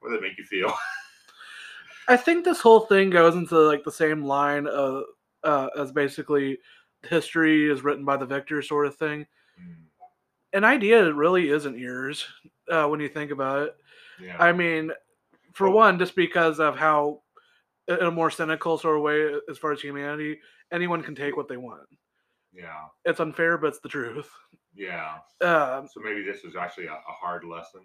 [0.00, 0.72] What would that make you feel?
[2.08, 5.04] I think this whole thing goes into like the same line of
[5.44, 6.58] uh, as basically
[7.08, 9.26] history is written by the victor sort of thing.
[9.58, 9.72] Hmm,
[10.54, 12.24] An idea really isn't yours
[12.70, 13.76] uh, when you think about it.
[14.20, 14.36] yeah.
[14.42, 14.90] I mean,
[15.52, 17.20] for Well- one, just because of how,
[17.88, 20.40] in a more cynical sort of way, as far as humanity,
[20.72, 21.86] anyone can take what they want.
[22.52, 22.86] yeah.
[23.04, 24.30] It's unfair, but it's the truth.
[24.74, 25.18] Yeah.
[25.40, 27.82] Um, So maybe this was actually a, a hard lesson.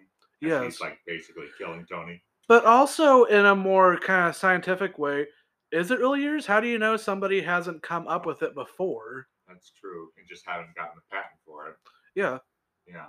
[0.48, 2.22] Yes, He's like basically killing Tony.
[2.48, 5.26] but also in a more kind of scientific way.
[5.72, 6.46] Is it really yours?
[6.46, 9.26] How do you know somebody hasn't come up with it before?
[9.48, 10.08] That's true.
[10.16, 11.74] And just haven't gotten the patent for it.
[12.14, 12.38] Yeah,
[12.86, 13.06] Yeah.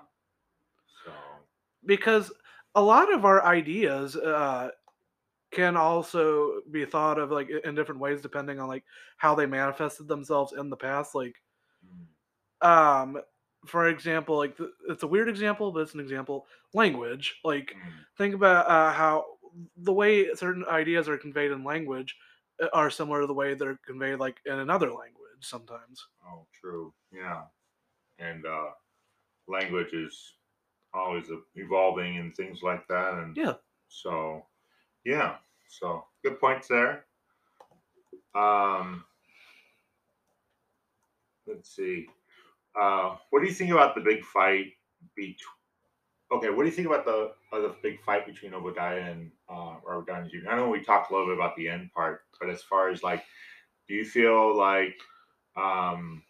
[1.05, 1.11] So
[1.85, 2.31] because
[2.73, 4.69] a lot of our ideas uh,
[5.51, 8.83] can also be thought of like in different ways depending on like
[9.17, 11.13] how they manifested themselves in the past.
[11.15, 11.35] Like,
[12.63, 12.67] Mm.
[12.67, 13.21] um,
[13.65, 16.47] for example, like th- it's a weird example, but it's an example.
[16.73, 18.05] Language, like Mm.
[18.17, 19.25] think about uh, how
[19.77, 22.15] the way certain ideas are conveyed in language
[22.61, 26.07] uh, are similar to the way they're conveyed like in another language sometimes.
[26.25, 26.93] Oh, true.
[27.11, 27.43] Yeah.
[28.19, 28.71] And uh,
[29.47, 30.35] language is
[30.93, 33.15] always evolving and things like that.
[33.15, 33.55] And Yeah.
[33.87, 34.45] so,
[35.05, 35.37] yeah.
[35.67, 37.05] So, good points there.
[38.35, 39.05] Um,
[41.47, 42.07] let's see.
[42.79, 44.73] Uh, what do you think about the big fight
[45.15, 45.35] between?
[46.31, 49.75] Okay, what do you think about the uh, the big fight between Obadiah and uh,
[49.85, 50.49] Robert Downey Jr.?
[50.49, 53.03] I know we talked a little bit about the end part, but as far as
[53.03, 53.23] like,
[53.87, 54.95] do you feel like,
[55.55, 56.23] um,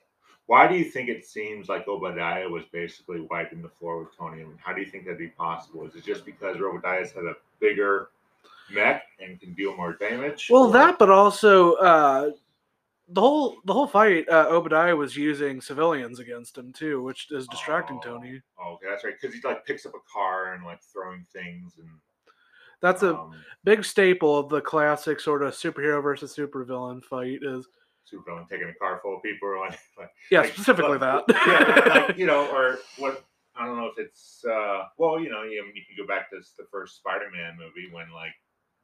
[0.48, 4.42] why do you think it seems like Obadiah was basically wiping the floor with Tony?
[4.42, 5.86] And how do you think that'd be possible?
[5.88, 8.10] Is it just because Obadiah's had a bigger
[8.72, 10.48] mech and can deal more damage?
[10.52, 12.32] Well, or- that, but also uh,
[13.10, 17.48] the whole the whole fight, uh, Obadiah was using civilians against him too, which is
[17.48, 18.42] distracting Oh, Tony.
[18.68, 19.14] Okay, that's right.
[19.20, 21.88] Because he like picks up a car and like throwing things and
[22.82, 27.40] That's a um, big staple of the classic sort of superhero versus supervillain fight.
[27.44, 27.68] Is
[28.12, 31.88] supervillain taking a car full of people or like, like yeah, like- specifically like- that.
[31.88, 33.24] yeah, like you know, or what
[33.56, 36.38] I don't know if it's uh well, you know, you, you can go back to
[36.58, 38.34] the first Spider-Man movie when like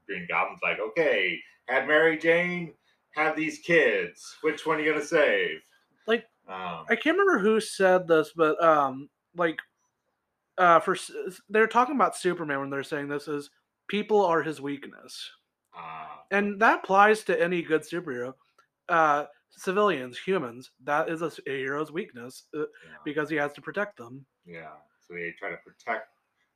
[0.07, 2.73] Green Goblin's like, okay, had Mary Jane,
[3.15, 4.37] have these kids.
[4.41, 5.59] Which one are you gonna save?
[6.07, 9.59] Like, um, I can't remember who said this, but um, like,
[10.57, 10.95] uh, for
[11.49, 13.49] they're talking about Superman when they're saying this is
[13.87, 15.29] people are his weakness,
[15.77, 18.33] uh, and that applies to any good superhero.
[18.89, 22.65] Uh, civilians, humans, that is a, hero's weakness uh, yeah,
[23.05, 24.25] because he has to protect them.
[24.45, 24.71] yeah.
[24.99, 26.07] So they try to protect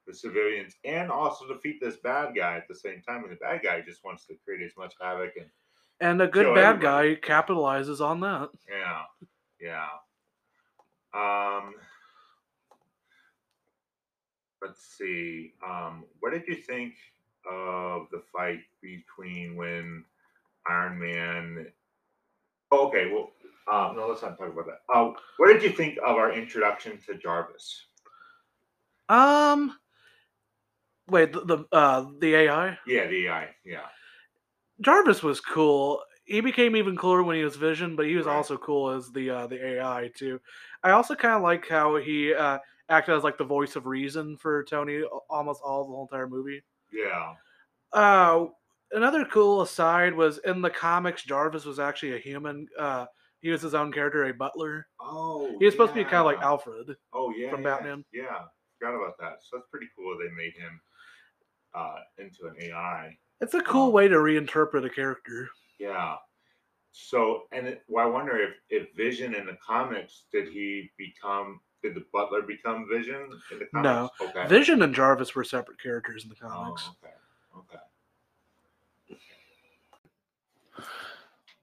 [0.08, 3.24] the civilians and also defeat this bad guy at the same time.
[3.24, 5.50] And the bad guy just wants to create as much havoc and
[6.00, 7.16] And a good bad everybody.
[7.16, 8.50] guy capitalizes on that.
[8.70, 9.04] Yeah,
[9.62, 9.88] yeah.
[11.14, 11.74] Um,
[14.62, 15.54] let's see.
[15.66, 16.94] Um, what did you think
[17.50, 20.04] of the fight between when
[20.70, 21.68] Iron Man?
[22.72, 23.32] Oh, okay, well,
[23.72, 24.82] um, no, let's not talk about that.
[24.94, 27.86] Uh, what did you think of our introduction to Jarvis?
[29.08, 29.78] Um,
[31.10, 33.50] wait, the the, uh, the AI Yeah, the AI.
[33.64, 33.86] Yeah,
[34.82, 36.02] Jarvis was cool.
[36.26, 38.36] He became even cooler when he was Vision, but he was Right.
[38.36, 40.40] also cool as the uh, the AI too.
[40.84, 42.60] I also kind of like how he uh,
[42.90, 46.64] acted as like the voice of reason for Tony almost all the whole entire movie.
[46.92, 47.36] yeah.
[47.94, 48.48] Uh,
[48.92, 52.68] another cool aside was in the comics, Jarvis was actually a human.
[52.78, 53.06] Uh,
[53.42, 54.88] he was his own character, a butler.
[55.00, 56.42] Oh, He was supposed to be kind of like.
[56.42, 56.96] Alfred.
[57.14, 58.06] Oh yeah, from yeah, Batman.
[58.12, 58.40] Yeah,
[58.80, 59.38] forgot about that.
[59.42, 60.18] So that's pretty cool.
[60.18, 60.82] They made him
[61.74, 63.18] uh, into an AI.
[63.42, 65.50] It's a cool Um, way to reinterpret a character.
[65.80, 66.16] Yeah.
[66.92, 71.60] So, and it, well, I wonder if if Vision in the comics did he become?
[71.84, 74.10] Did the Butler become Vision in the No.
[74.22, 74.48] Okay.
[74.48, 76.90] Vision and Jarvis were separate characters in the comics.
[76.90, 77.14] Oh, okay.
[77.74, 77.84] Okay.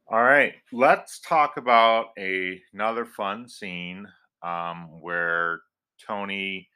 [0.08, 4.06] All right, let's talk about a, another fun scene
[4.42, 5.62] um, where
[6.06, 6.68] Tony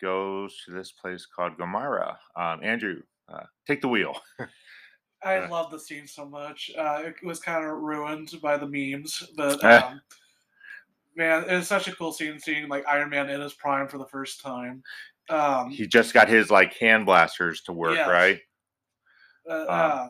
[0.00, 2.16] goes to this place called Gulmira.
[2.34, 4.14] Um, Andrew, uh, take the wheel.
[5.22, 6.70] I love the scene so much.
[6.78, 9.78] Uh, it was kind of ruined by the memes, but Eh.
[9.78, 10.00] um,
[11.16, 14.06] man, it's such a cool scene seeing like Iron Man in his prime for the
[14.06, 14.82] first time.
[15.28, 18.08] Um, He just got his like hand blasters to work, Yes.
[18.08, 18.40] right?
[19.48, 20.08] uh, uh,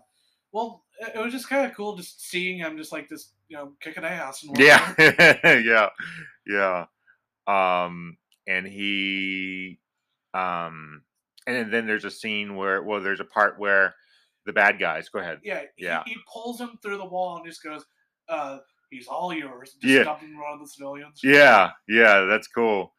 [0.53, 3.57] well, it, it was just kind of cool just seeing him just like this, you
[3.57, 4.43] know, kicking ass.
[4.45, 4.95] And Yeah,
[5.45, 5.89] yeah,
[6.47, 6.87] yeah.
[7.47, 9.79] Um, and he,
[10.35, 11.03] um,
[11.57, 13.95] and then, there's a scene where, well, there's a part where
[14.47, 15.09] the bad guys.
[15.09, 15.41] Go ahead.
[15.43, 15.63] yeah.
[15.77, 16.03] Yeah.
[16.07, 17.85] He, he pulls him through the wall and just goes,
[18.29, 18.59] uh,
[18.91, 20.05] "He's all yours." Just Yeah.
[20.05, 21.21] dumping him the civilians.
[21.23, 22.95] Yeah, yeah, that's cool.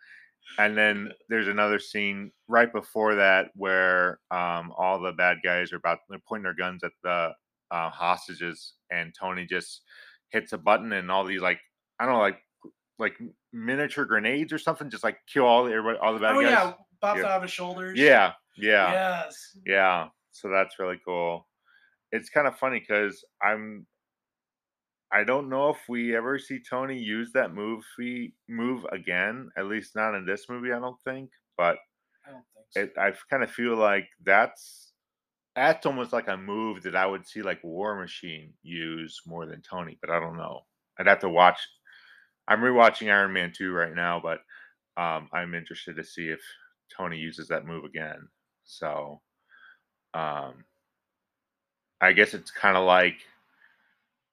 [0.57, 5.77] And then there's another scene right before that where um, all the bad guys are
[5.77, 7.31] about they're pointing their guns at the
[7.71, 9.83] uh, hostages, and Tony just
[10.31, 11.59] hits a button, and all these like
[11.99, 12.39] I don't know, like
[12.97, 13.13] like
[13.53, 16.51] miniature grenades or something, just like kill all the everybody, all the bad oh guys.
[16.51, 17.27] yeah, bounce Yeah.
[17.27, 17.99] out of his shoulders.
[17.99, 19.57] Yeah, yeah, Yes.
[19.65, 20.09] yeah.
[20.31, 21.47] So that's really cool.
[22.12, 23.88] It's kind of funny because I'm.
[25.12, 27.83] I don't know if we ever see Tony use that move
[28.47, 29.49] move again.
[29.57, 31.31] At least not in this movie, I don't think.
[31.57, 31.77] But
[32.25, 32.81] I don't think so.
[32.83, 34.93] it, I kind of feel like that's
[35.55, 39.62] that's almost like a move that I would see like War Machine use more than
[39.62, 39.97] Tony.
[40.01, 40.62] But I don't know.
[40.99, 41.59] I'd have to watch.
[42.47, 44.39] I'm rewatching Iron Man 2 right now, but
[45.01, 46.41] um, I'm interested to see if
[46.95, 48.28] Tony uses that move again.
[48.63, 49.21] So,
[50.13, 50.63] um,
[52.02, 53.17] I guess it's kind of like,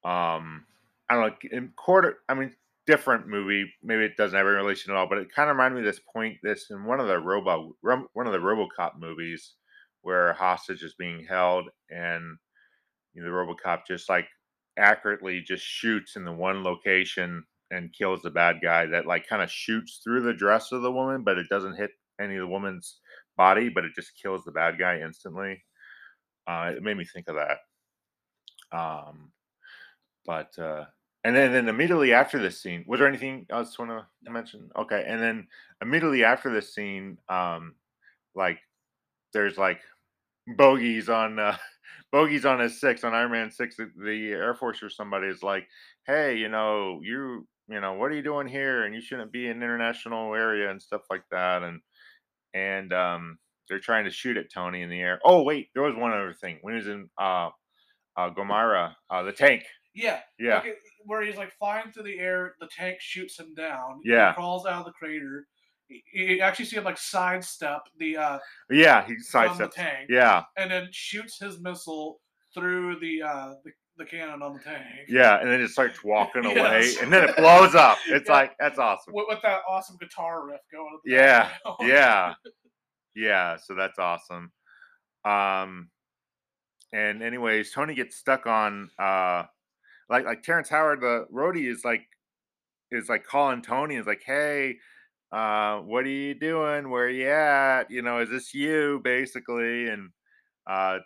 [0.05, 0.65] um,
[1.09, 2.19] I don't know, in quarter.
[2.29, 2.55] I mean,
[2.87, 3.71] different movie.
[3.83, 5.95] Maybe it doesn't have a relation at all, but it kind of reminded me of
[5.95, 6.39] this point.
[6.43, 9.55] This in one of the Robo, one of the RoboCop movies,
[10.03, 12.37] where a hostage is being held, and
[13.15, 14.29] you know, the RoboCop just like
[14.79, 19.43] accurately just shoots in the one location and kills the bad guy that like kind
[19.43, 22.47] of shoots through the dress of the woman, but it doesn't hit any of the
[22.47, 23.01] woman's
[23.37, 25.63] body, but it just kills the bad guy instantly.
[26.47, 27.59] Uh, it made me think of that.
[28.77, 29.33] Um,
[30.25, 30.85] but uh,
[31.25, 34.71] and then then immediately after this scene, was there anything else you want to mention?
[34.77, 35.47] Okay, and then
[35.83, 37.75] immediately after this scene, um,
[38.35, 38.59] like
[39.33, 39.81] there's like
[40.57, 41.57] bogeys on uh,
[42.13, 43.77] bogeys on his six on Iron Man six.
[43.77, 45.67] The Air Force or somebody is like,
[46.07, 48.85] hey, you know, you you know, what are you doing here?
[48.85, 51.63] And you shouldn't be in international area and stuff like that.
[51.63, 51.81] And
[52.57, 53.39] and um,
[53.69, 55.21] they're trying to shoot at Tony in the air.
[55.25, 57.51] Oh wait, there was one other thing when he was in uh,
[58.17, 59.65] uh, Gulmira, uh, the tank.
[59.95, 64.01] Yeah, yeah, like, where he's like flying through the air, the tank shoots him down.
[64.05, 65.47] Yeah, he crawls out of the crater.
[66.13, 68.39] You actually see him like sidestep the uh
[68.71, 72.19] yeah he sidesteps the tank yeah and then shoots his missile
[72.53, 74.85] through the uh the the cannon on the tank.
[75.09, 76.57] Yeah, and then it starts walking yes.
[76.57, 77.99] away, and then it blows up.
[78.09, 78.35] It's yeah.
[78.35, 79.13] like that's awesome.
[79.15, 80.99] With, with, that awesome guitar riff going.
[81.05, 82.35] Yeah, yeah,
[83.17, 83.57] yeah.
[83.57, 84.53] So that's awesome.
[85.25, 85.89] Um,
[86.93, 89.45] and anyways, Tony gets stuck on uh,
[90.09, 92.03] like like Terrence Howard, the Rhodey is like
[92.91, 94.77] is like calling Tony, is like, hey.
[95.33, 96.89] Uh, what are you doing?
[96.89, 97.91] Where are you at?
[97.91, 99.89] You know, is this you basically?
[99.89, 100.11] And
[100.69, 100.99] uh,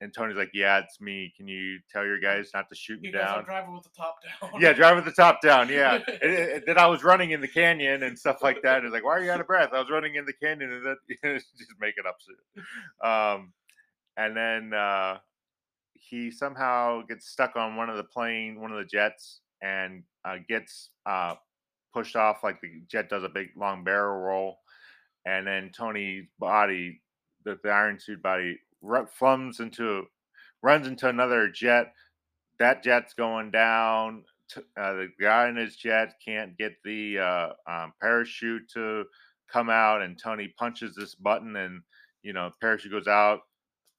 [0.00, 1.32] and Tony's like, "Yeah, it's me.
[1.36, 4.18] Can you tell your guys not to shoot me down?" I'm driving with the top
[4.22, 4.60] down.
[4.60, 5.68] yeah, driving with the top down.
[5.68, 6.00] Yeah.
[6.22, 8.82] and, then I was running in the canyon and stuff like that.
[8.82, 10.86] And like, "Why are you out of breath?" I was running in the canyon and
[10.86, 10.96] then
[11.40, 12.64] just making up shit.
[13.08, 13.52] Um,
[14.16, 15.18] and then uh,
[15.94, 20.36] he somehow gets stuck on one of the plane, one of the jets, and uh,
[20.46, 21.34] gets uh,
[21.94, 22.44] pushed off.
[22.44, 24.58] Like the jet does a big long barrel roll,
[25.24, 27.00] and then Tony's body,
[27.44, 28.58] the, the Iron Suit body
[29.12, 30.04] flums into
[30.62, 31.92] runs into another jet.
[32.58, 34.24] That jet's going down.
[34.56, 39.04] Uh, the guy in his jet can't get the uh, um, parachute to
[39.52, 41.82] come out, and Tony punches this button, and
[42.22, 43.40] you know, parachute goes out.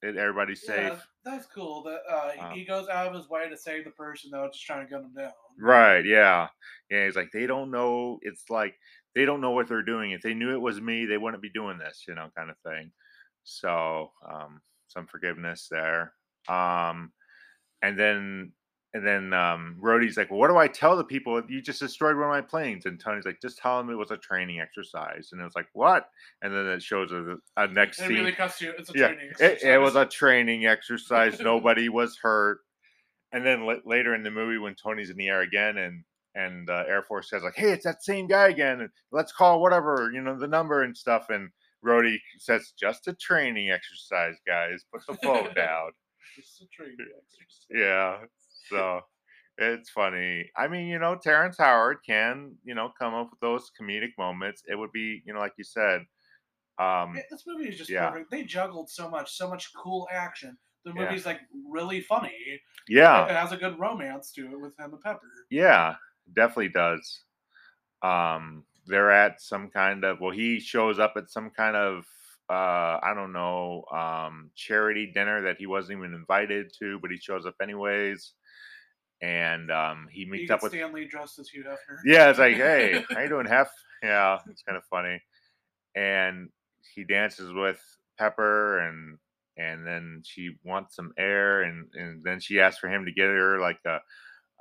[0.04, 1.08] And everybody's yeah, safe.
[1.26, 1.82] That's cool.
[1.82, 4.52] That uh, um, he goes out of his way to save the person that was
[4.54, 5.32] just trying to gun him down.
[5.60, 6.06] Right.
[6.06, 6.50] Yeah.
[6.92, 7.06] Yeah.
[7.06, 8.20] He's like, they don't know.
[8.22, 8.76] It's like
[9.16, 10.12] they don't know what they're doing.
[10.12, 12.06] If they knew it was me, they wouldn't be doing this.
[12.08, 12.92] You know, kind of thing.
[13.44, 16.14] So, um, some forgiveness there.
[16.48, 17.12] Um,
[17.82, 18.52] and then
[18.94, 21.42] and then um, Rhodey's like, well, what do I tell the people?
[21.48, 22.86] You just destroyed one of my planes.
[22.86, 25.30] And Tony's like, just tell them it was a training exercise.
[25.32, 26.10] And it was like, what?
[26.42, 28.18] And then it shows a, a next it scene.
[28.18, 28.74] Really you.
[28.78, 31.40] It's a yeah, training it, it, was a training exercise.
[31.42, 32.60] Nobody was hurt.
[33.34, 36.70] And then l- later in the movie, when Tony's in the air again, and and
[36.70, 38.82] uh, Air Force says like, hey, it's that same guy again.
[38.82, 41.28] And let's call whatever you know the number and stuff.
[41.30, 41.50] And
[41.88, 44.86] Rhodey says, just a training exercise, guys.
[44.92, 45.92] Put the phone down.
[46.36, 47.66] Just a training exercise.
[47.72, 48.18] Yeah.
[48.70, 49.02] So
[49.58, 50.50] it's funny.
[50.56, 54.64] I mean, you know, Terrence Howard can, you know, come up with those comedic moments.
[54.68, 56.02] It would be, you know, like you said.
[56.80, 58.10] Um, this movie is just yeah.
[58.10, 58.30] perfect.
[58.30, 60.58] They juggled so much, so much cool action.
[60.86, 61.30] The movie's yeah.
[61.30, 62.62] like really funny.
[62.88, 63.26] Yeah.
[63.26, 65.22] It has a good romance to it with him and Pepper.
[65.50, 65.96] Yeah,
[66.36, 67.24] definitely does.
[68.04, 72.06] Um, they're at some kind of well he shows up at some kind of
[72.50, 77.18] uh i don't know um charity dinner that he wasn't even invited to but he
[77.18, 78.34] shows up anyways
[79.22, 81.98] and um he meets up with stan lee dressed as hugh hefner.
[82.06, 83.70] Yeah it's like hey how you doing hef?
[84.04, 85.22] Yeah it's kind of funny
[85.96, 86.50] and
[86.96, 87.82] he dances with
[88.18, 89.18] pepper and
[89.58, 93.26] and then she wants some air and and then she asks for him to get
[93.26, 94.00] her like a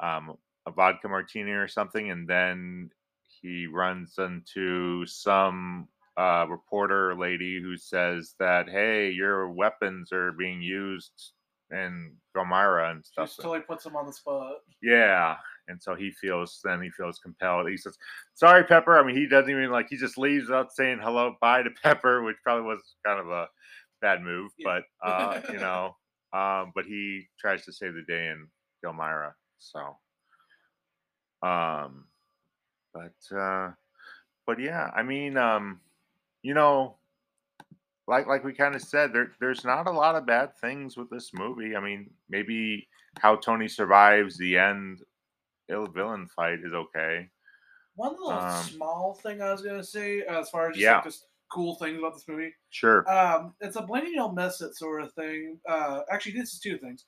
[0.04, 0.34] um
[0.66, 2.90] a vodka martini or something and then
[3.40, 10.62] he runs into some uh, reporter lady who says that, hey, your weapons are being
[10.62, 11.32] used
[11.70, 13.28] in Gulmira and stuff.
[13.28, 14.56] Just totally puts him on the spot.
[14.82, 15.36] Yeah.
[15.68, 17.68] And so he feels, then he feels compelled.
[17.68, 17.96] He says,
[18.34, 18.98] sorry, Pepper.
[18.98, 22.22] I mean, he doesn't even like, he just leaves without saying hello, bye to Pepper,
[22.22, 23.48] which probably was kind of a
[24.00, 24.80] bad move, yeah.
[25.02, 25.96] but, uh, you know,
[26.32, 28.46] um, but he tries to save the day in
[28.84, 29.32] Gulmira.
[29.58, 29.80] So,
[31.42, 32.04] um,
[32.96, 33.72] but uh,
[34.46, 35.80] but yeah, I mean, um,
[36.42, 36.96] you know,
[38.06, 41.10] like like we kind of said, there there's not a lot of bad things with
[41.10, 41.76] this movie.
[41.76, 42.88] I mean, maybe
[43.18, 45.00] how Tony survives the end
[45.68, 47.28] ill villain fight is okay.
[47.96, 50.96] One little um, small thing I was gonna say, as far as just, yeah.
[50.96, 52.52] like, just cool things about this movie.
[52.70, 53.08] Sure.
[53.10, 55.58] Um, it's a blame you'll miss it sort of thing.
[55.68, 57.06] Uh, actually, this is two things.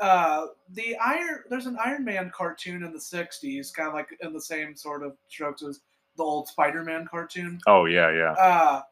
[0.00, 4.32] Uh, the Iron there's an Iron Man cartoon in the '60s, kind of like in
[4.32, 5.80] the same sort of strokes as
[6.16, 7.60] the old Spider-Man cartoon.
[7.66, 8.32] Oh yeah, yeah.
[8.32, 8.82] Uh,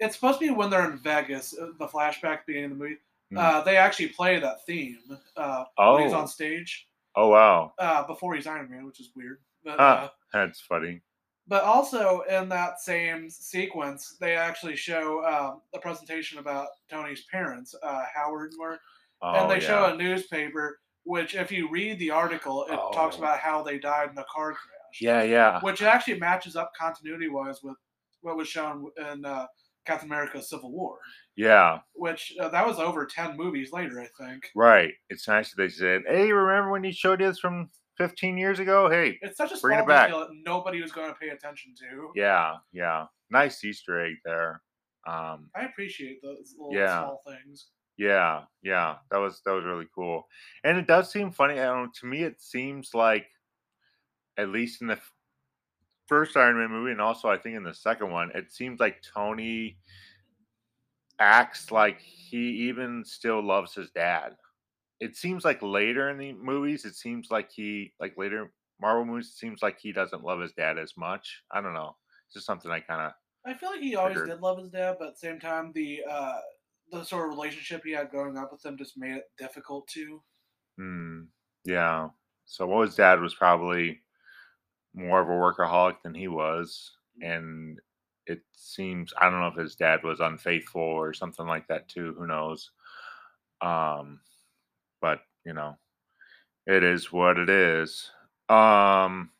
[0.00, 2.96] it's supposed to be when they're in Vegas, uh, the flashback beginning of the movie.
[3.30, 3.38] Hmm.
[3.38, 4.98] Uh, they actually play that theme
[5.36, 6.18] uh, when he's Oh.
[6.20, 9.38] on stage Oh wow, uh, before he's Iron Man, which is weird.
[9.64, 9.84] But, Huh.
[9.84, 11.00] uh, that's funny.
[11.46, 17.74] but also in that same sequence, they actually show um, a presentation about Tony's parents,
[17.82, 18.60] uh, Howard and
[19.24, 19.66] Oh, and they yeah.
[19.68, 20.80] show a newspaper.
[21.06, 23.18] Which, if you read the article, it talks Oh.
[23.18, 25.00] about how they died in a car crash.
[25.00, 25.60] Yeah, yeah.
[25.60, 27.76] which actually matches up continuity wise with
[28.22, 29.46] what was shown in uh,
[29.84, 30.98] Captain America: Civil War,
[31.36, 34.50] Yeah, which uh, that was over ten movies later, I think.
[34.54, 34.94] right.
[35.10, 37.68] It's nice that they said, "Hey, remember when you showed us from
[37.98, 40.10] 15 years ago?" Hey, It's such a Bring it small back.
[40.46, 42.12] nobody was going to pay attention to.
[42.14, 43.06] yeah, yeah.
[43.30, 44.62] Nice Easter egg there.
[45.06, 47.00] Um, I appreciate those little Yeah.
[47.00, 47.68] small things.
[47.96, 48.96] Yeah, yeah.
[49.10, 50.26] That was that was really cool,
[50.64, 51.54] and it does seem funny.
[51.60, 51.94] I don't.
[51.94, 53.26] To me, it seems like,
[54.36, 55.12] at least in the f-
[56.06, 59.02] first Iron Man movie, and also I think in the second one, it seems like
[59.02, 59.78] Tony
[61.18, 64.36] acts like he even still loves his dad.
[65.00, 69.28] It seems like later in the movies, it seems like he like later Marvel movies,
[69.28, 71.42] it seems like he doesn't love his dad as much.
[71.50, 71.96] I don't know.
[72.26, 73.12] It's just something I kind of
[73.46, 74.30] I feel like he always Figured.
[74.30, 76.38] did love his dad, but at the same time, the uh,
[76.94, 80.22] the sort of relationship he had growing up with them just made it difficult to.
[80.78, 81.20] Hmm.
[81.64, 82.08] Yeah.
[82.46, 84.00] So well, his dad was probably
[84.94, 87.78] more of a workaholic than he was, and
[88.26, 92.14] it seems I don't know if his dad was unfaithful or something like that too.
[92.18, 92.70] Who knows?
[93.60, 94.20] Um,
[95.00, 95.76] but you know,
[96.66, 98.10] it is what it is.
[98.48, 99.30] Um.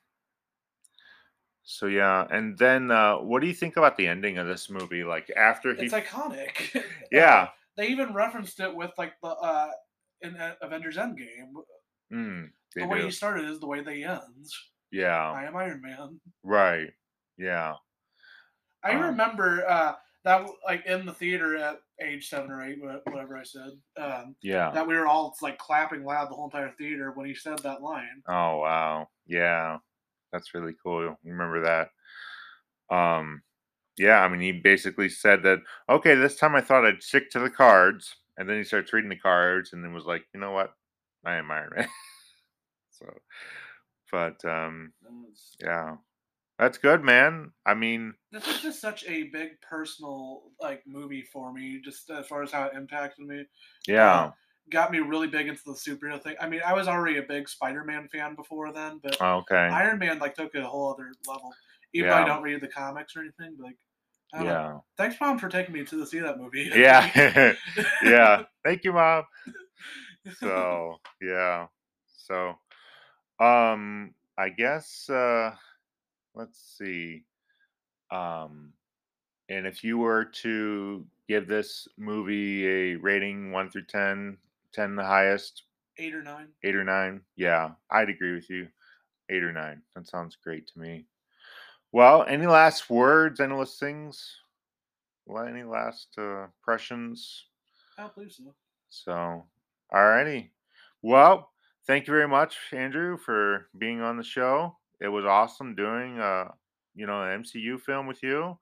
[1.64, 5.02] So yeah, and then uh, what do you think about the ending of this movie?
[5.02, 6.82] Like after he, It's iconic.
[7.12, 9.70] yeah, they even referenced it with like the uh,
[10.20, 11.52] in uh, Avengers Endgame.
[12.12, 13.04] mm, the way do.
[13.06, 14.54] he started is the way they ends.
[14.92, 16.20] yeah, I am Iron Man.
[16.42, 16.90] right,
[17.38, 17.74] yeah,
[18.82, 19.94] I Um, remember uh,
[20.24, 23.70] that like in the theater at age seven or eight, whatever I said.
[23.96, 24.70] Um, yeah.
[24.72, 27.82] that we were all like clapping loud the whole entire theater when he said that
[27.82, 28.22] line.
[28.28, 29.08] Oh wow.
[29.26, 29.78] Yeah.
[30.34, 31.16] That's really cool.
[31.24, 32.94] Remember that.
[32.94, 33.42] Um
[33.96, 37.38] yeah, I mean he basically said that, okay, this time I thought I'd stick to
[37.38, 38.16] the cards.
[38.36, 40.74] And then he starts reading the cards and then was like, you know what?
[41.24, 41.88] I am Iron Man.
[42.90, 43.06] so
[44.10, 44.92] but um
[45.62, 45.94] yeah.
[46.58, 47.50] That's good, man.
[47.66, 52.26] I mean, This is just such a big personal like movie for me, just as
[52.26, 53.44] far as how it impacted me.
[53.88, 54.30] yeah.
[54.70, 56.36] Got me really big into the superhero thing.
[56.40, 59.54] I mean, I was already a big Spider-Man fan before then, but Okay.
[59.56, 61.52] Iron Man like took it a whole other level.
[61.92, 63.76] Even though I don't read the comics or anything, like,
[64.34, 64.44] know.
[64.44, 64.78] Yeah.
[64.96, 66.70] Thanks, mom, for taking me to the see that movie.
[66.74, 67.54] Yeah.
[68.02, 68.42] yeah.
[68.64, 69.24] Thank you, Mom.
[70.40, 71.66] so yeah
[72.06, 72.54] so
[73.40, 75.54] um i guess uh
[76.34, 77.22] let's see
[78.10, 78.72] um
[79.50, 84.38] and if you were to give this movie a rating 1 through 10
[84.74, 85.62] 10 the highest
[85.96, 86.48] Eight or nine.
[86.64, 88.66] 8 or 9 yeah i'd agree with you
[89.30, 91.06] 8 or 9 that sounds great to me
[91.92, 94.36] well any last words any last things
[95.26, 97.44] well, any last uh, impressions
[97.96, 98.54] I don't believe so.
[98.90, 99.44] so,
[99.92, 100.50] alrighty.
[101.02, 101.50] Well,
[101.86, 104.76] thank you very much, Andrew, for being on the show.
[105.00, 106.48] It was awesome doing, uh,
[106.94, 108.58] you know, an MCU film with you.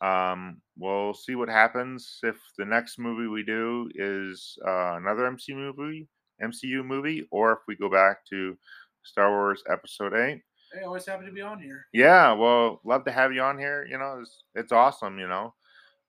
[0.00, 5.54] Um, we'll see what happens if the next movie we do is uh, another MCU
[5.54, 6.08] movie,
[6.42, 8.56] MCU movie, or if we go back to
[9.02, 10.42] Star Wars Episode Eight.
[10.72, 11.86] Hey, always happy to be on here.
[11.92, 13.86] Yeah, well, love to have you on here.
[13.88, 15.18] You know, it's, it's awesome.
[15.18, 15.54] You know,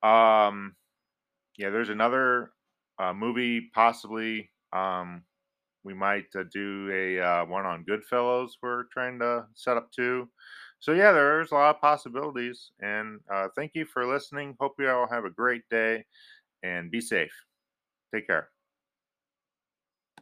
[0.07, 0.75] um,
[1.57, 2.51] yeah, there's another
[2.99, 4.49] uh, movie possibly.
[4.73, 5.23] Um,
[5.83, 8.49] we might uh, do a uh, one on Goodfellas.
[8.61, 10.27] We're trying to set up too.
[10.86, 12.71] So yeah, there's a lot of possibilities.
[12.79, 14.55] And uh, thank you for listening.
[14.59, 16.05] Hope you all have a great day
[16.63, 17.33] and be safe.
[18.13, 18.49] Take care.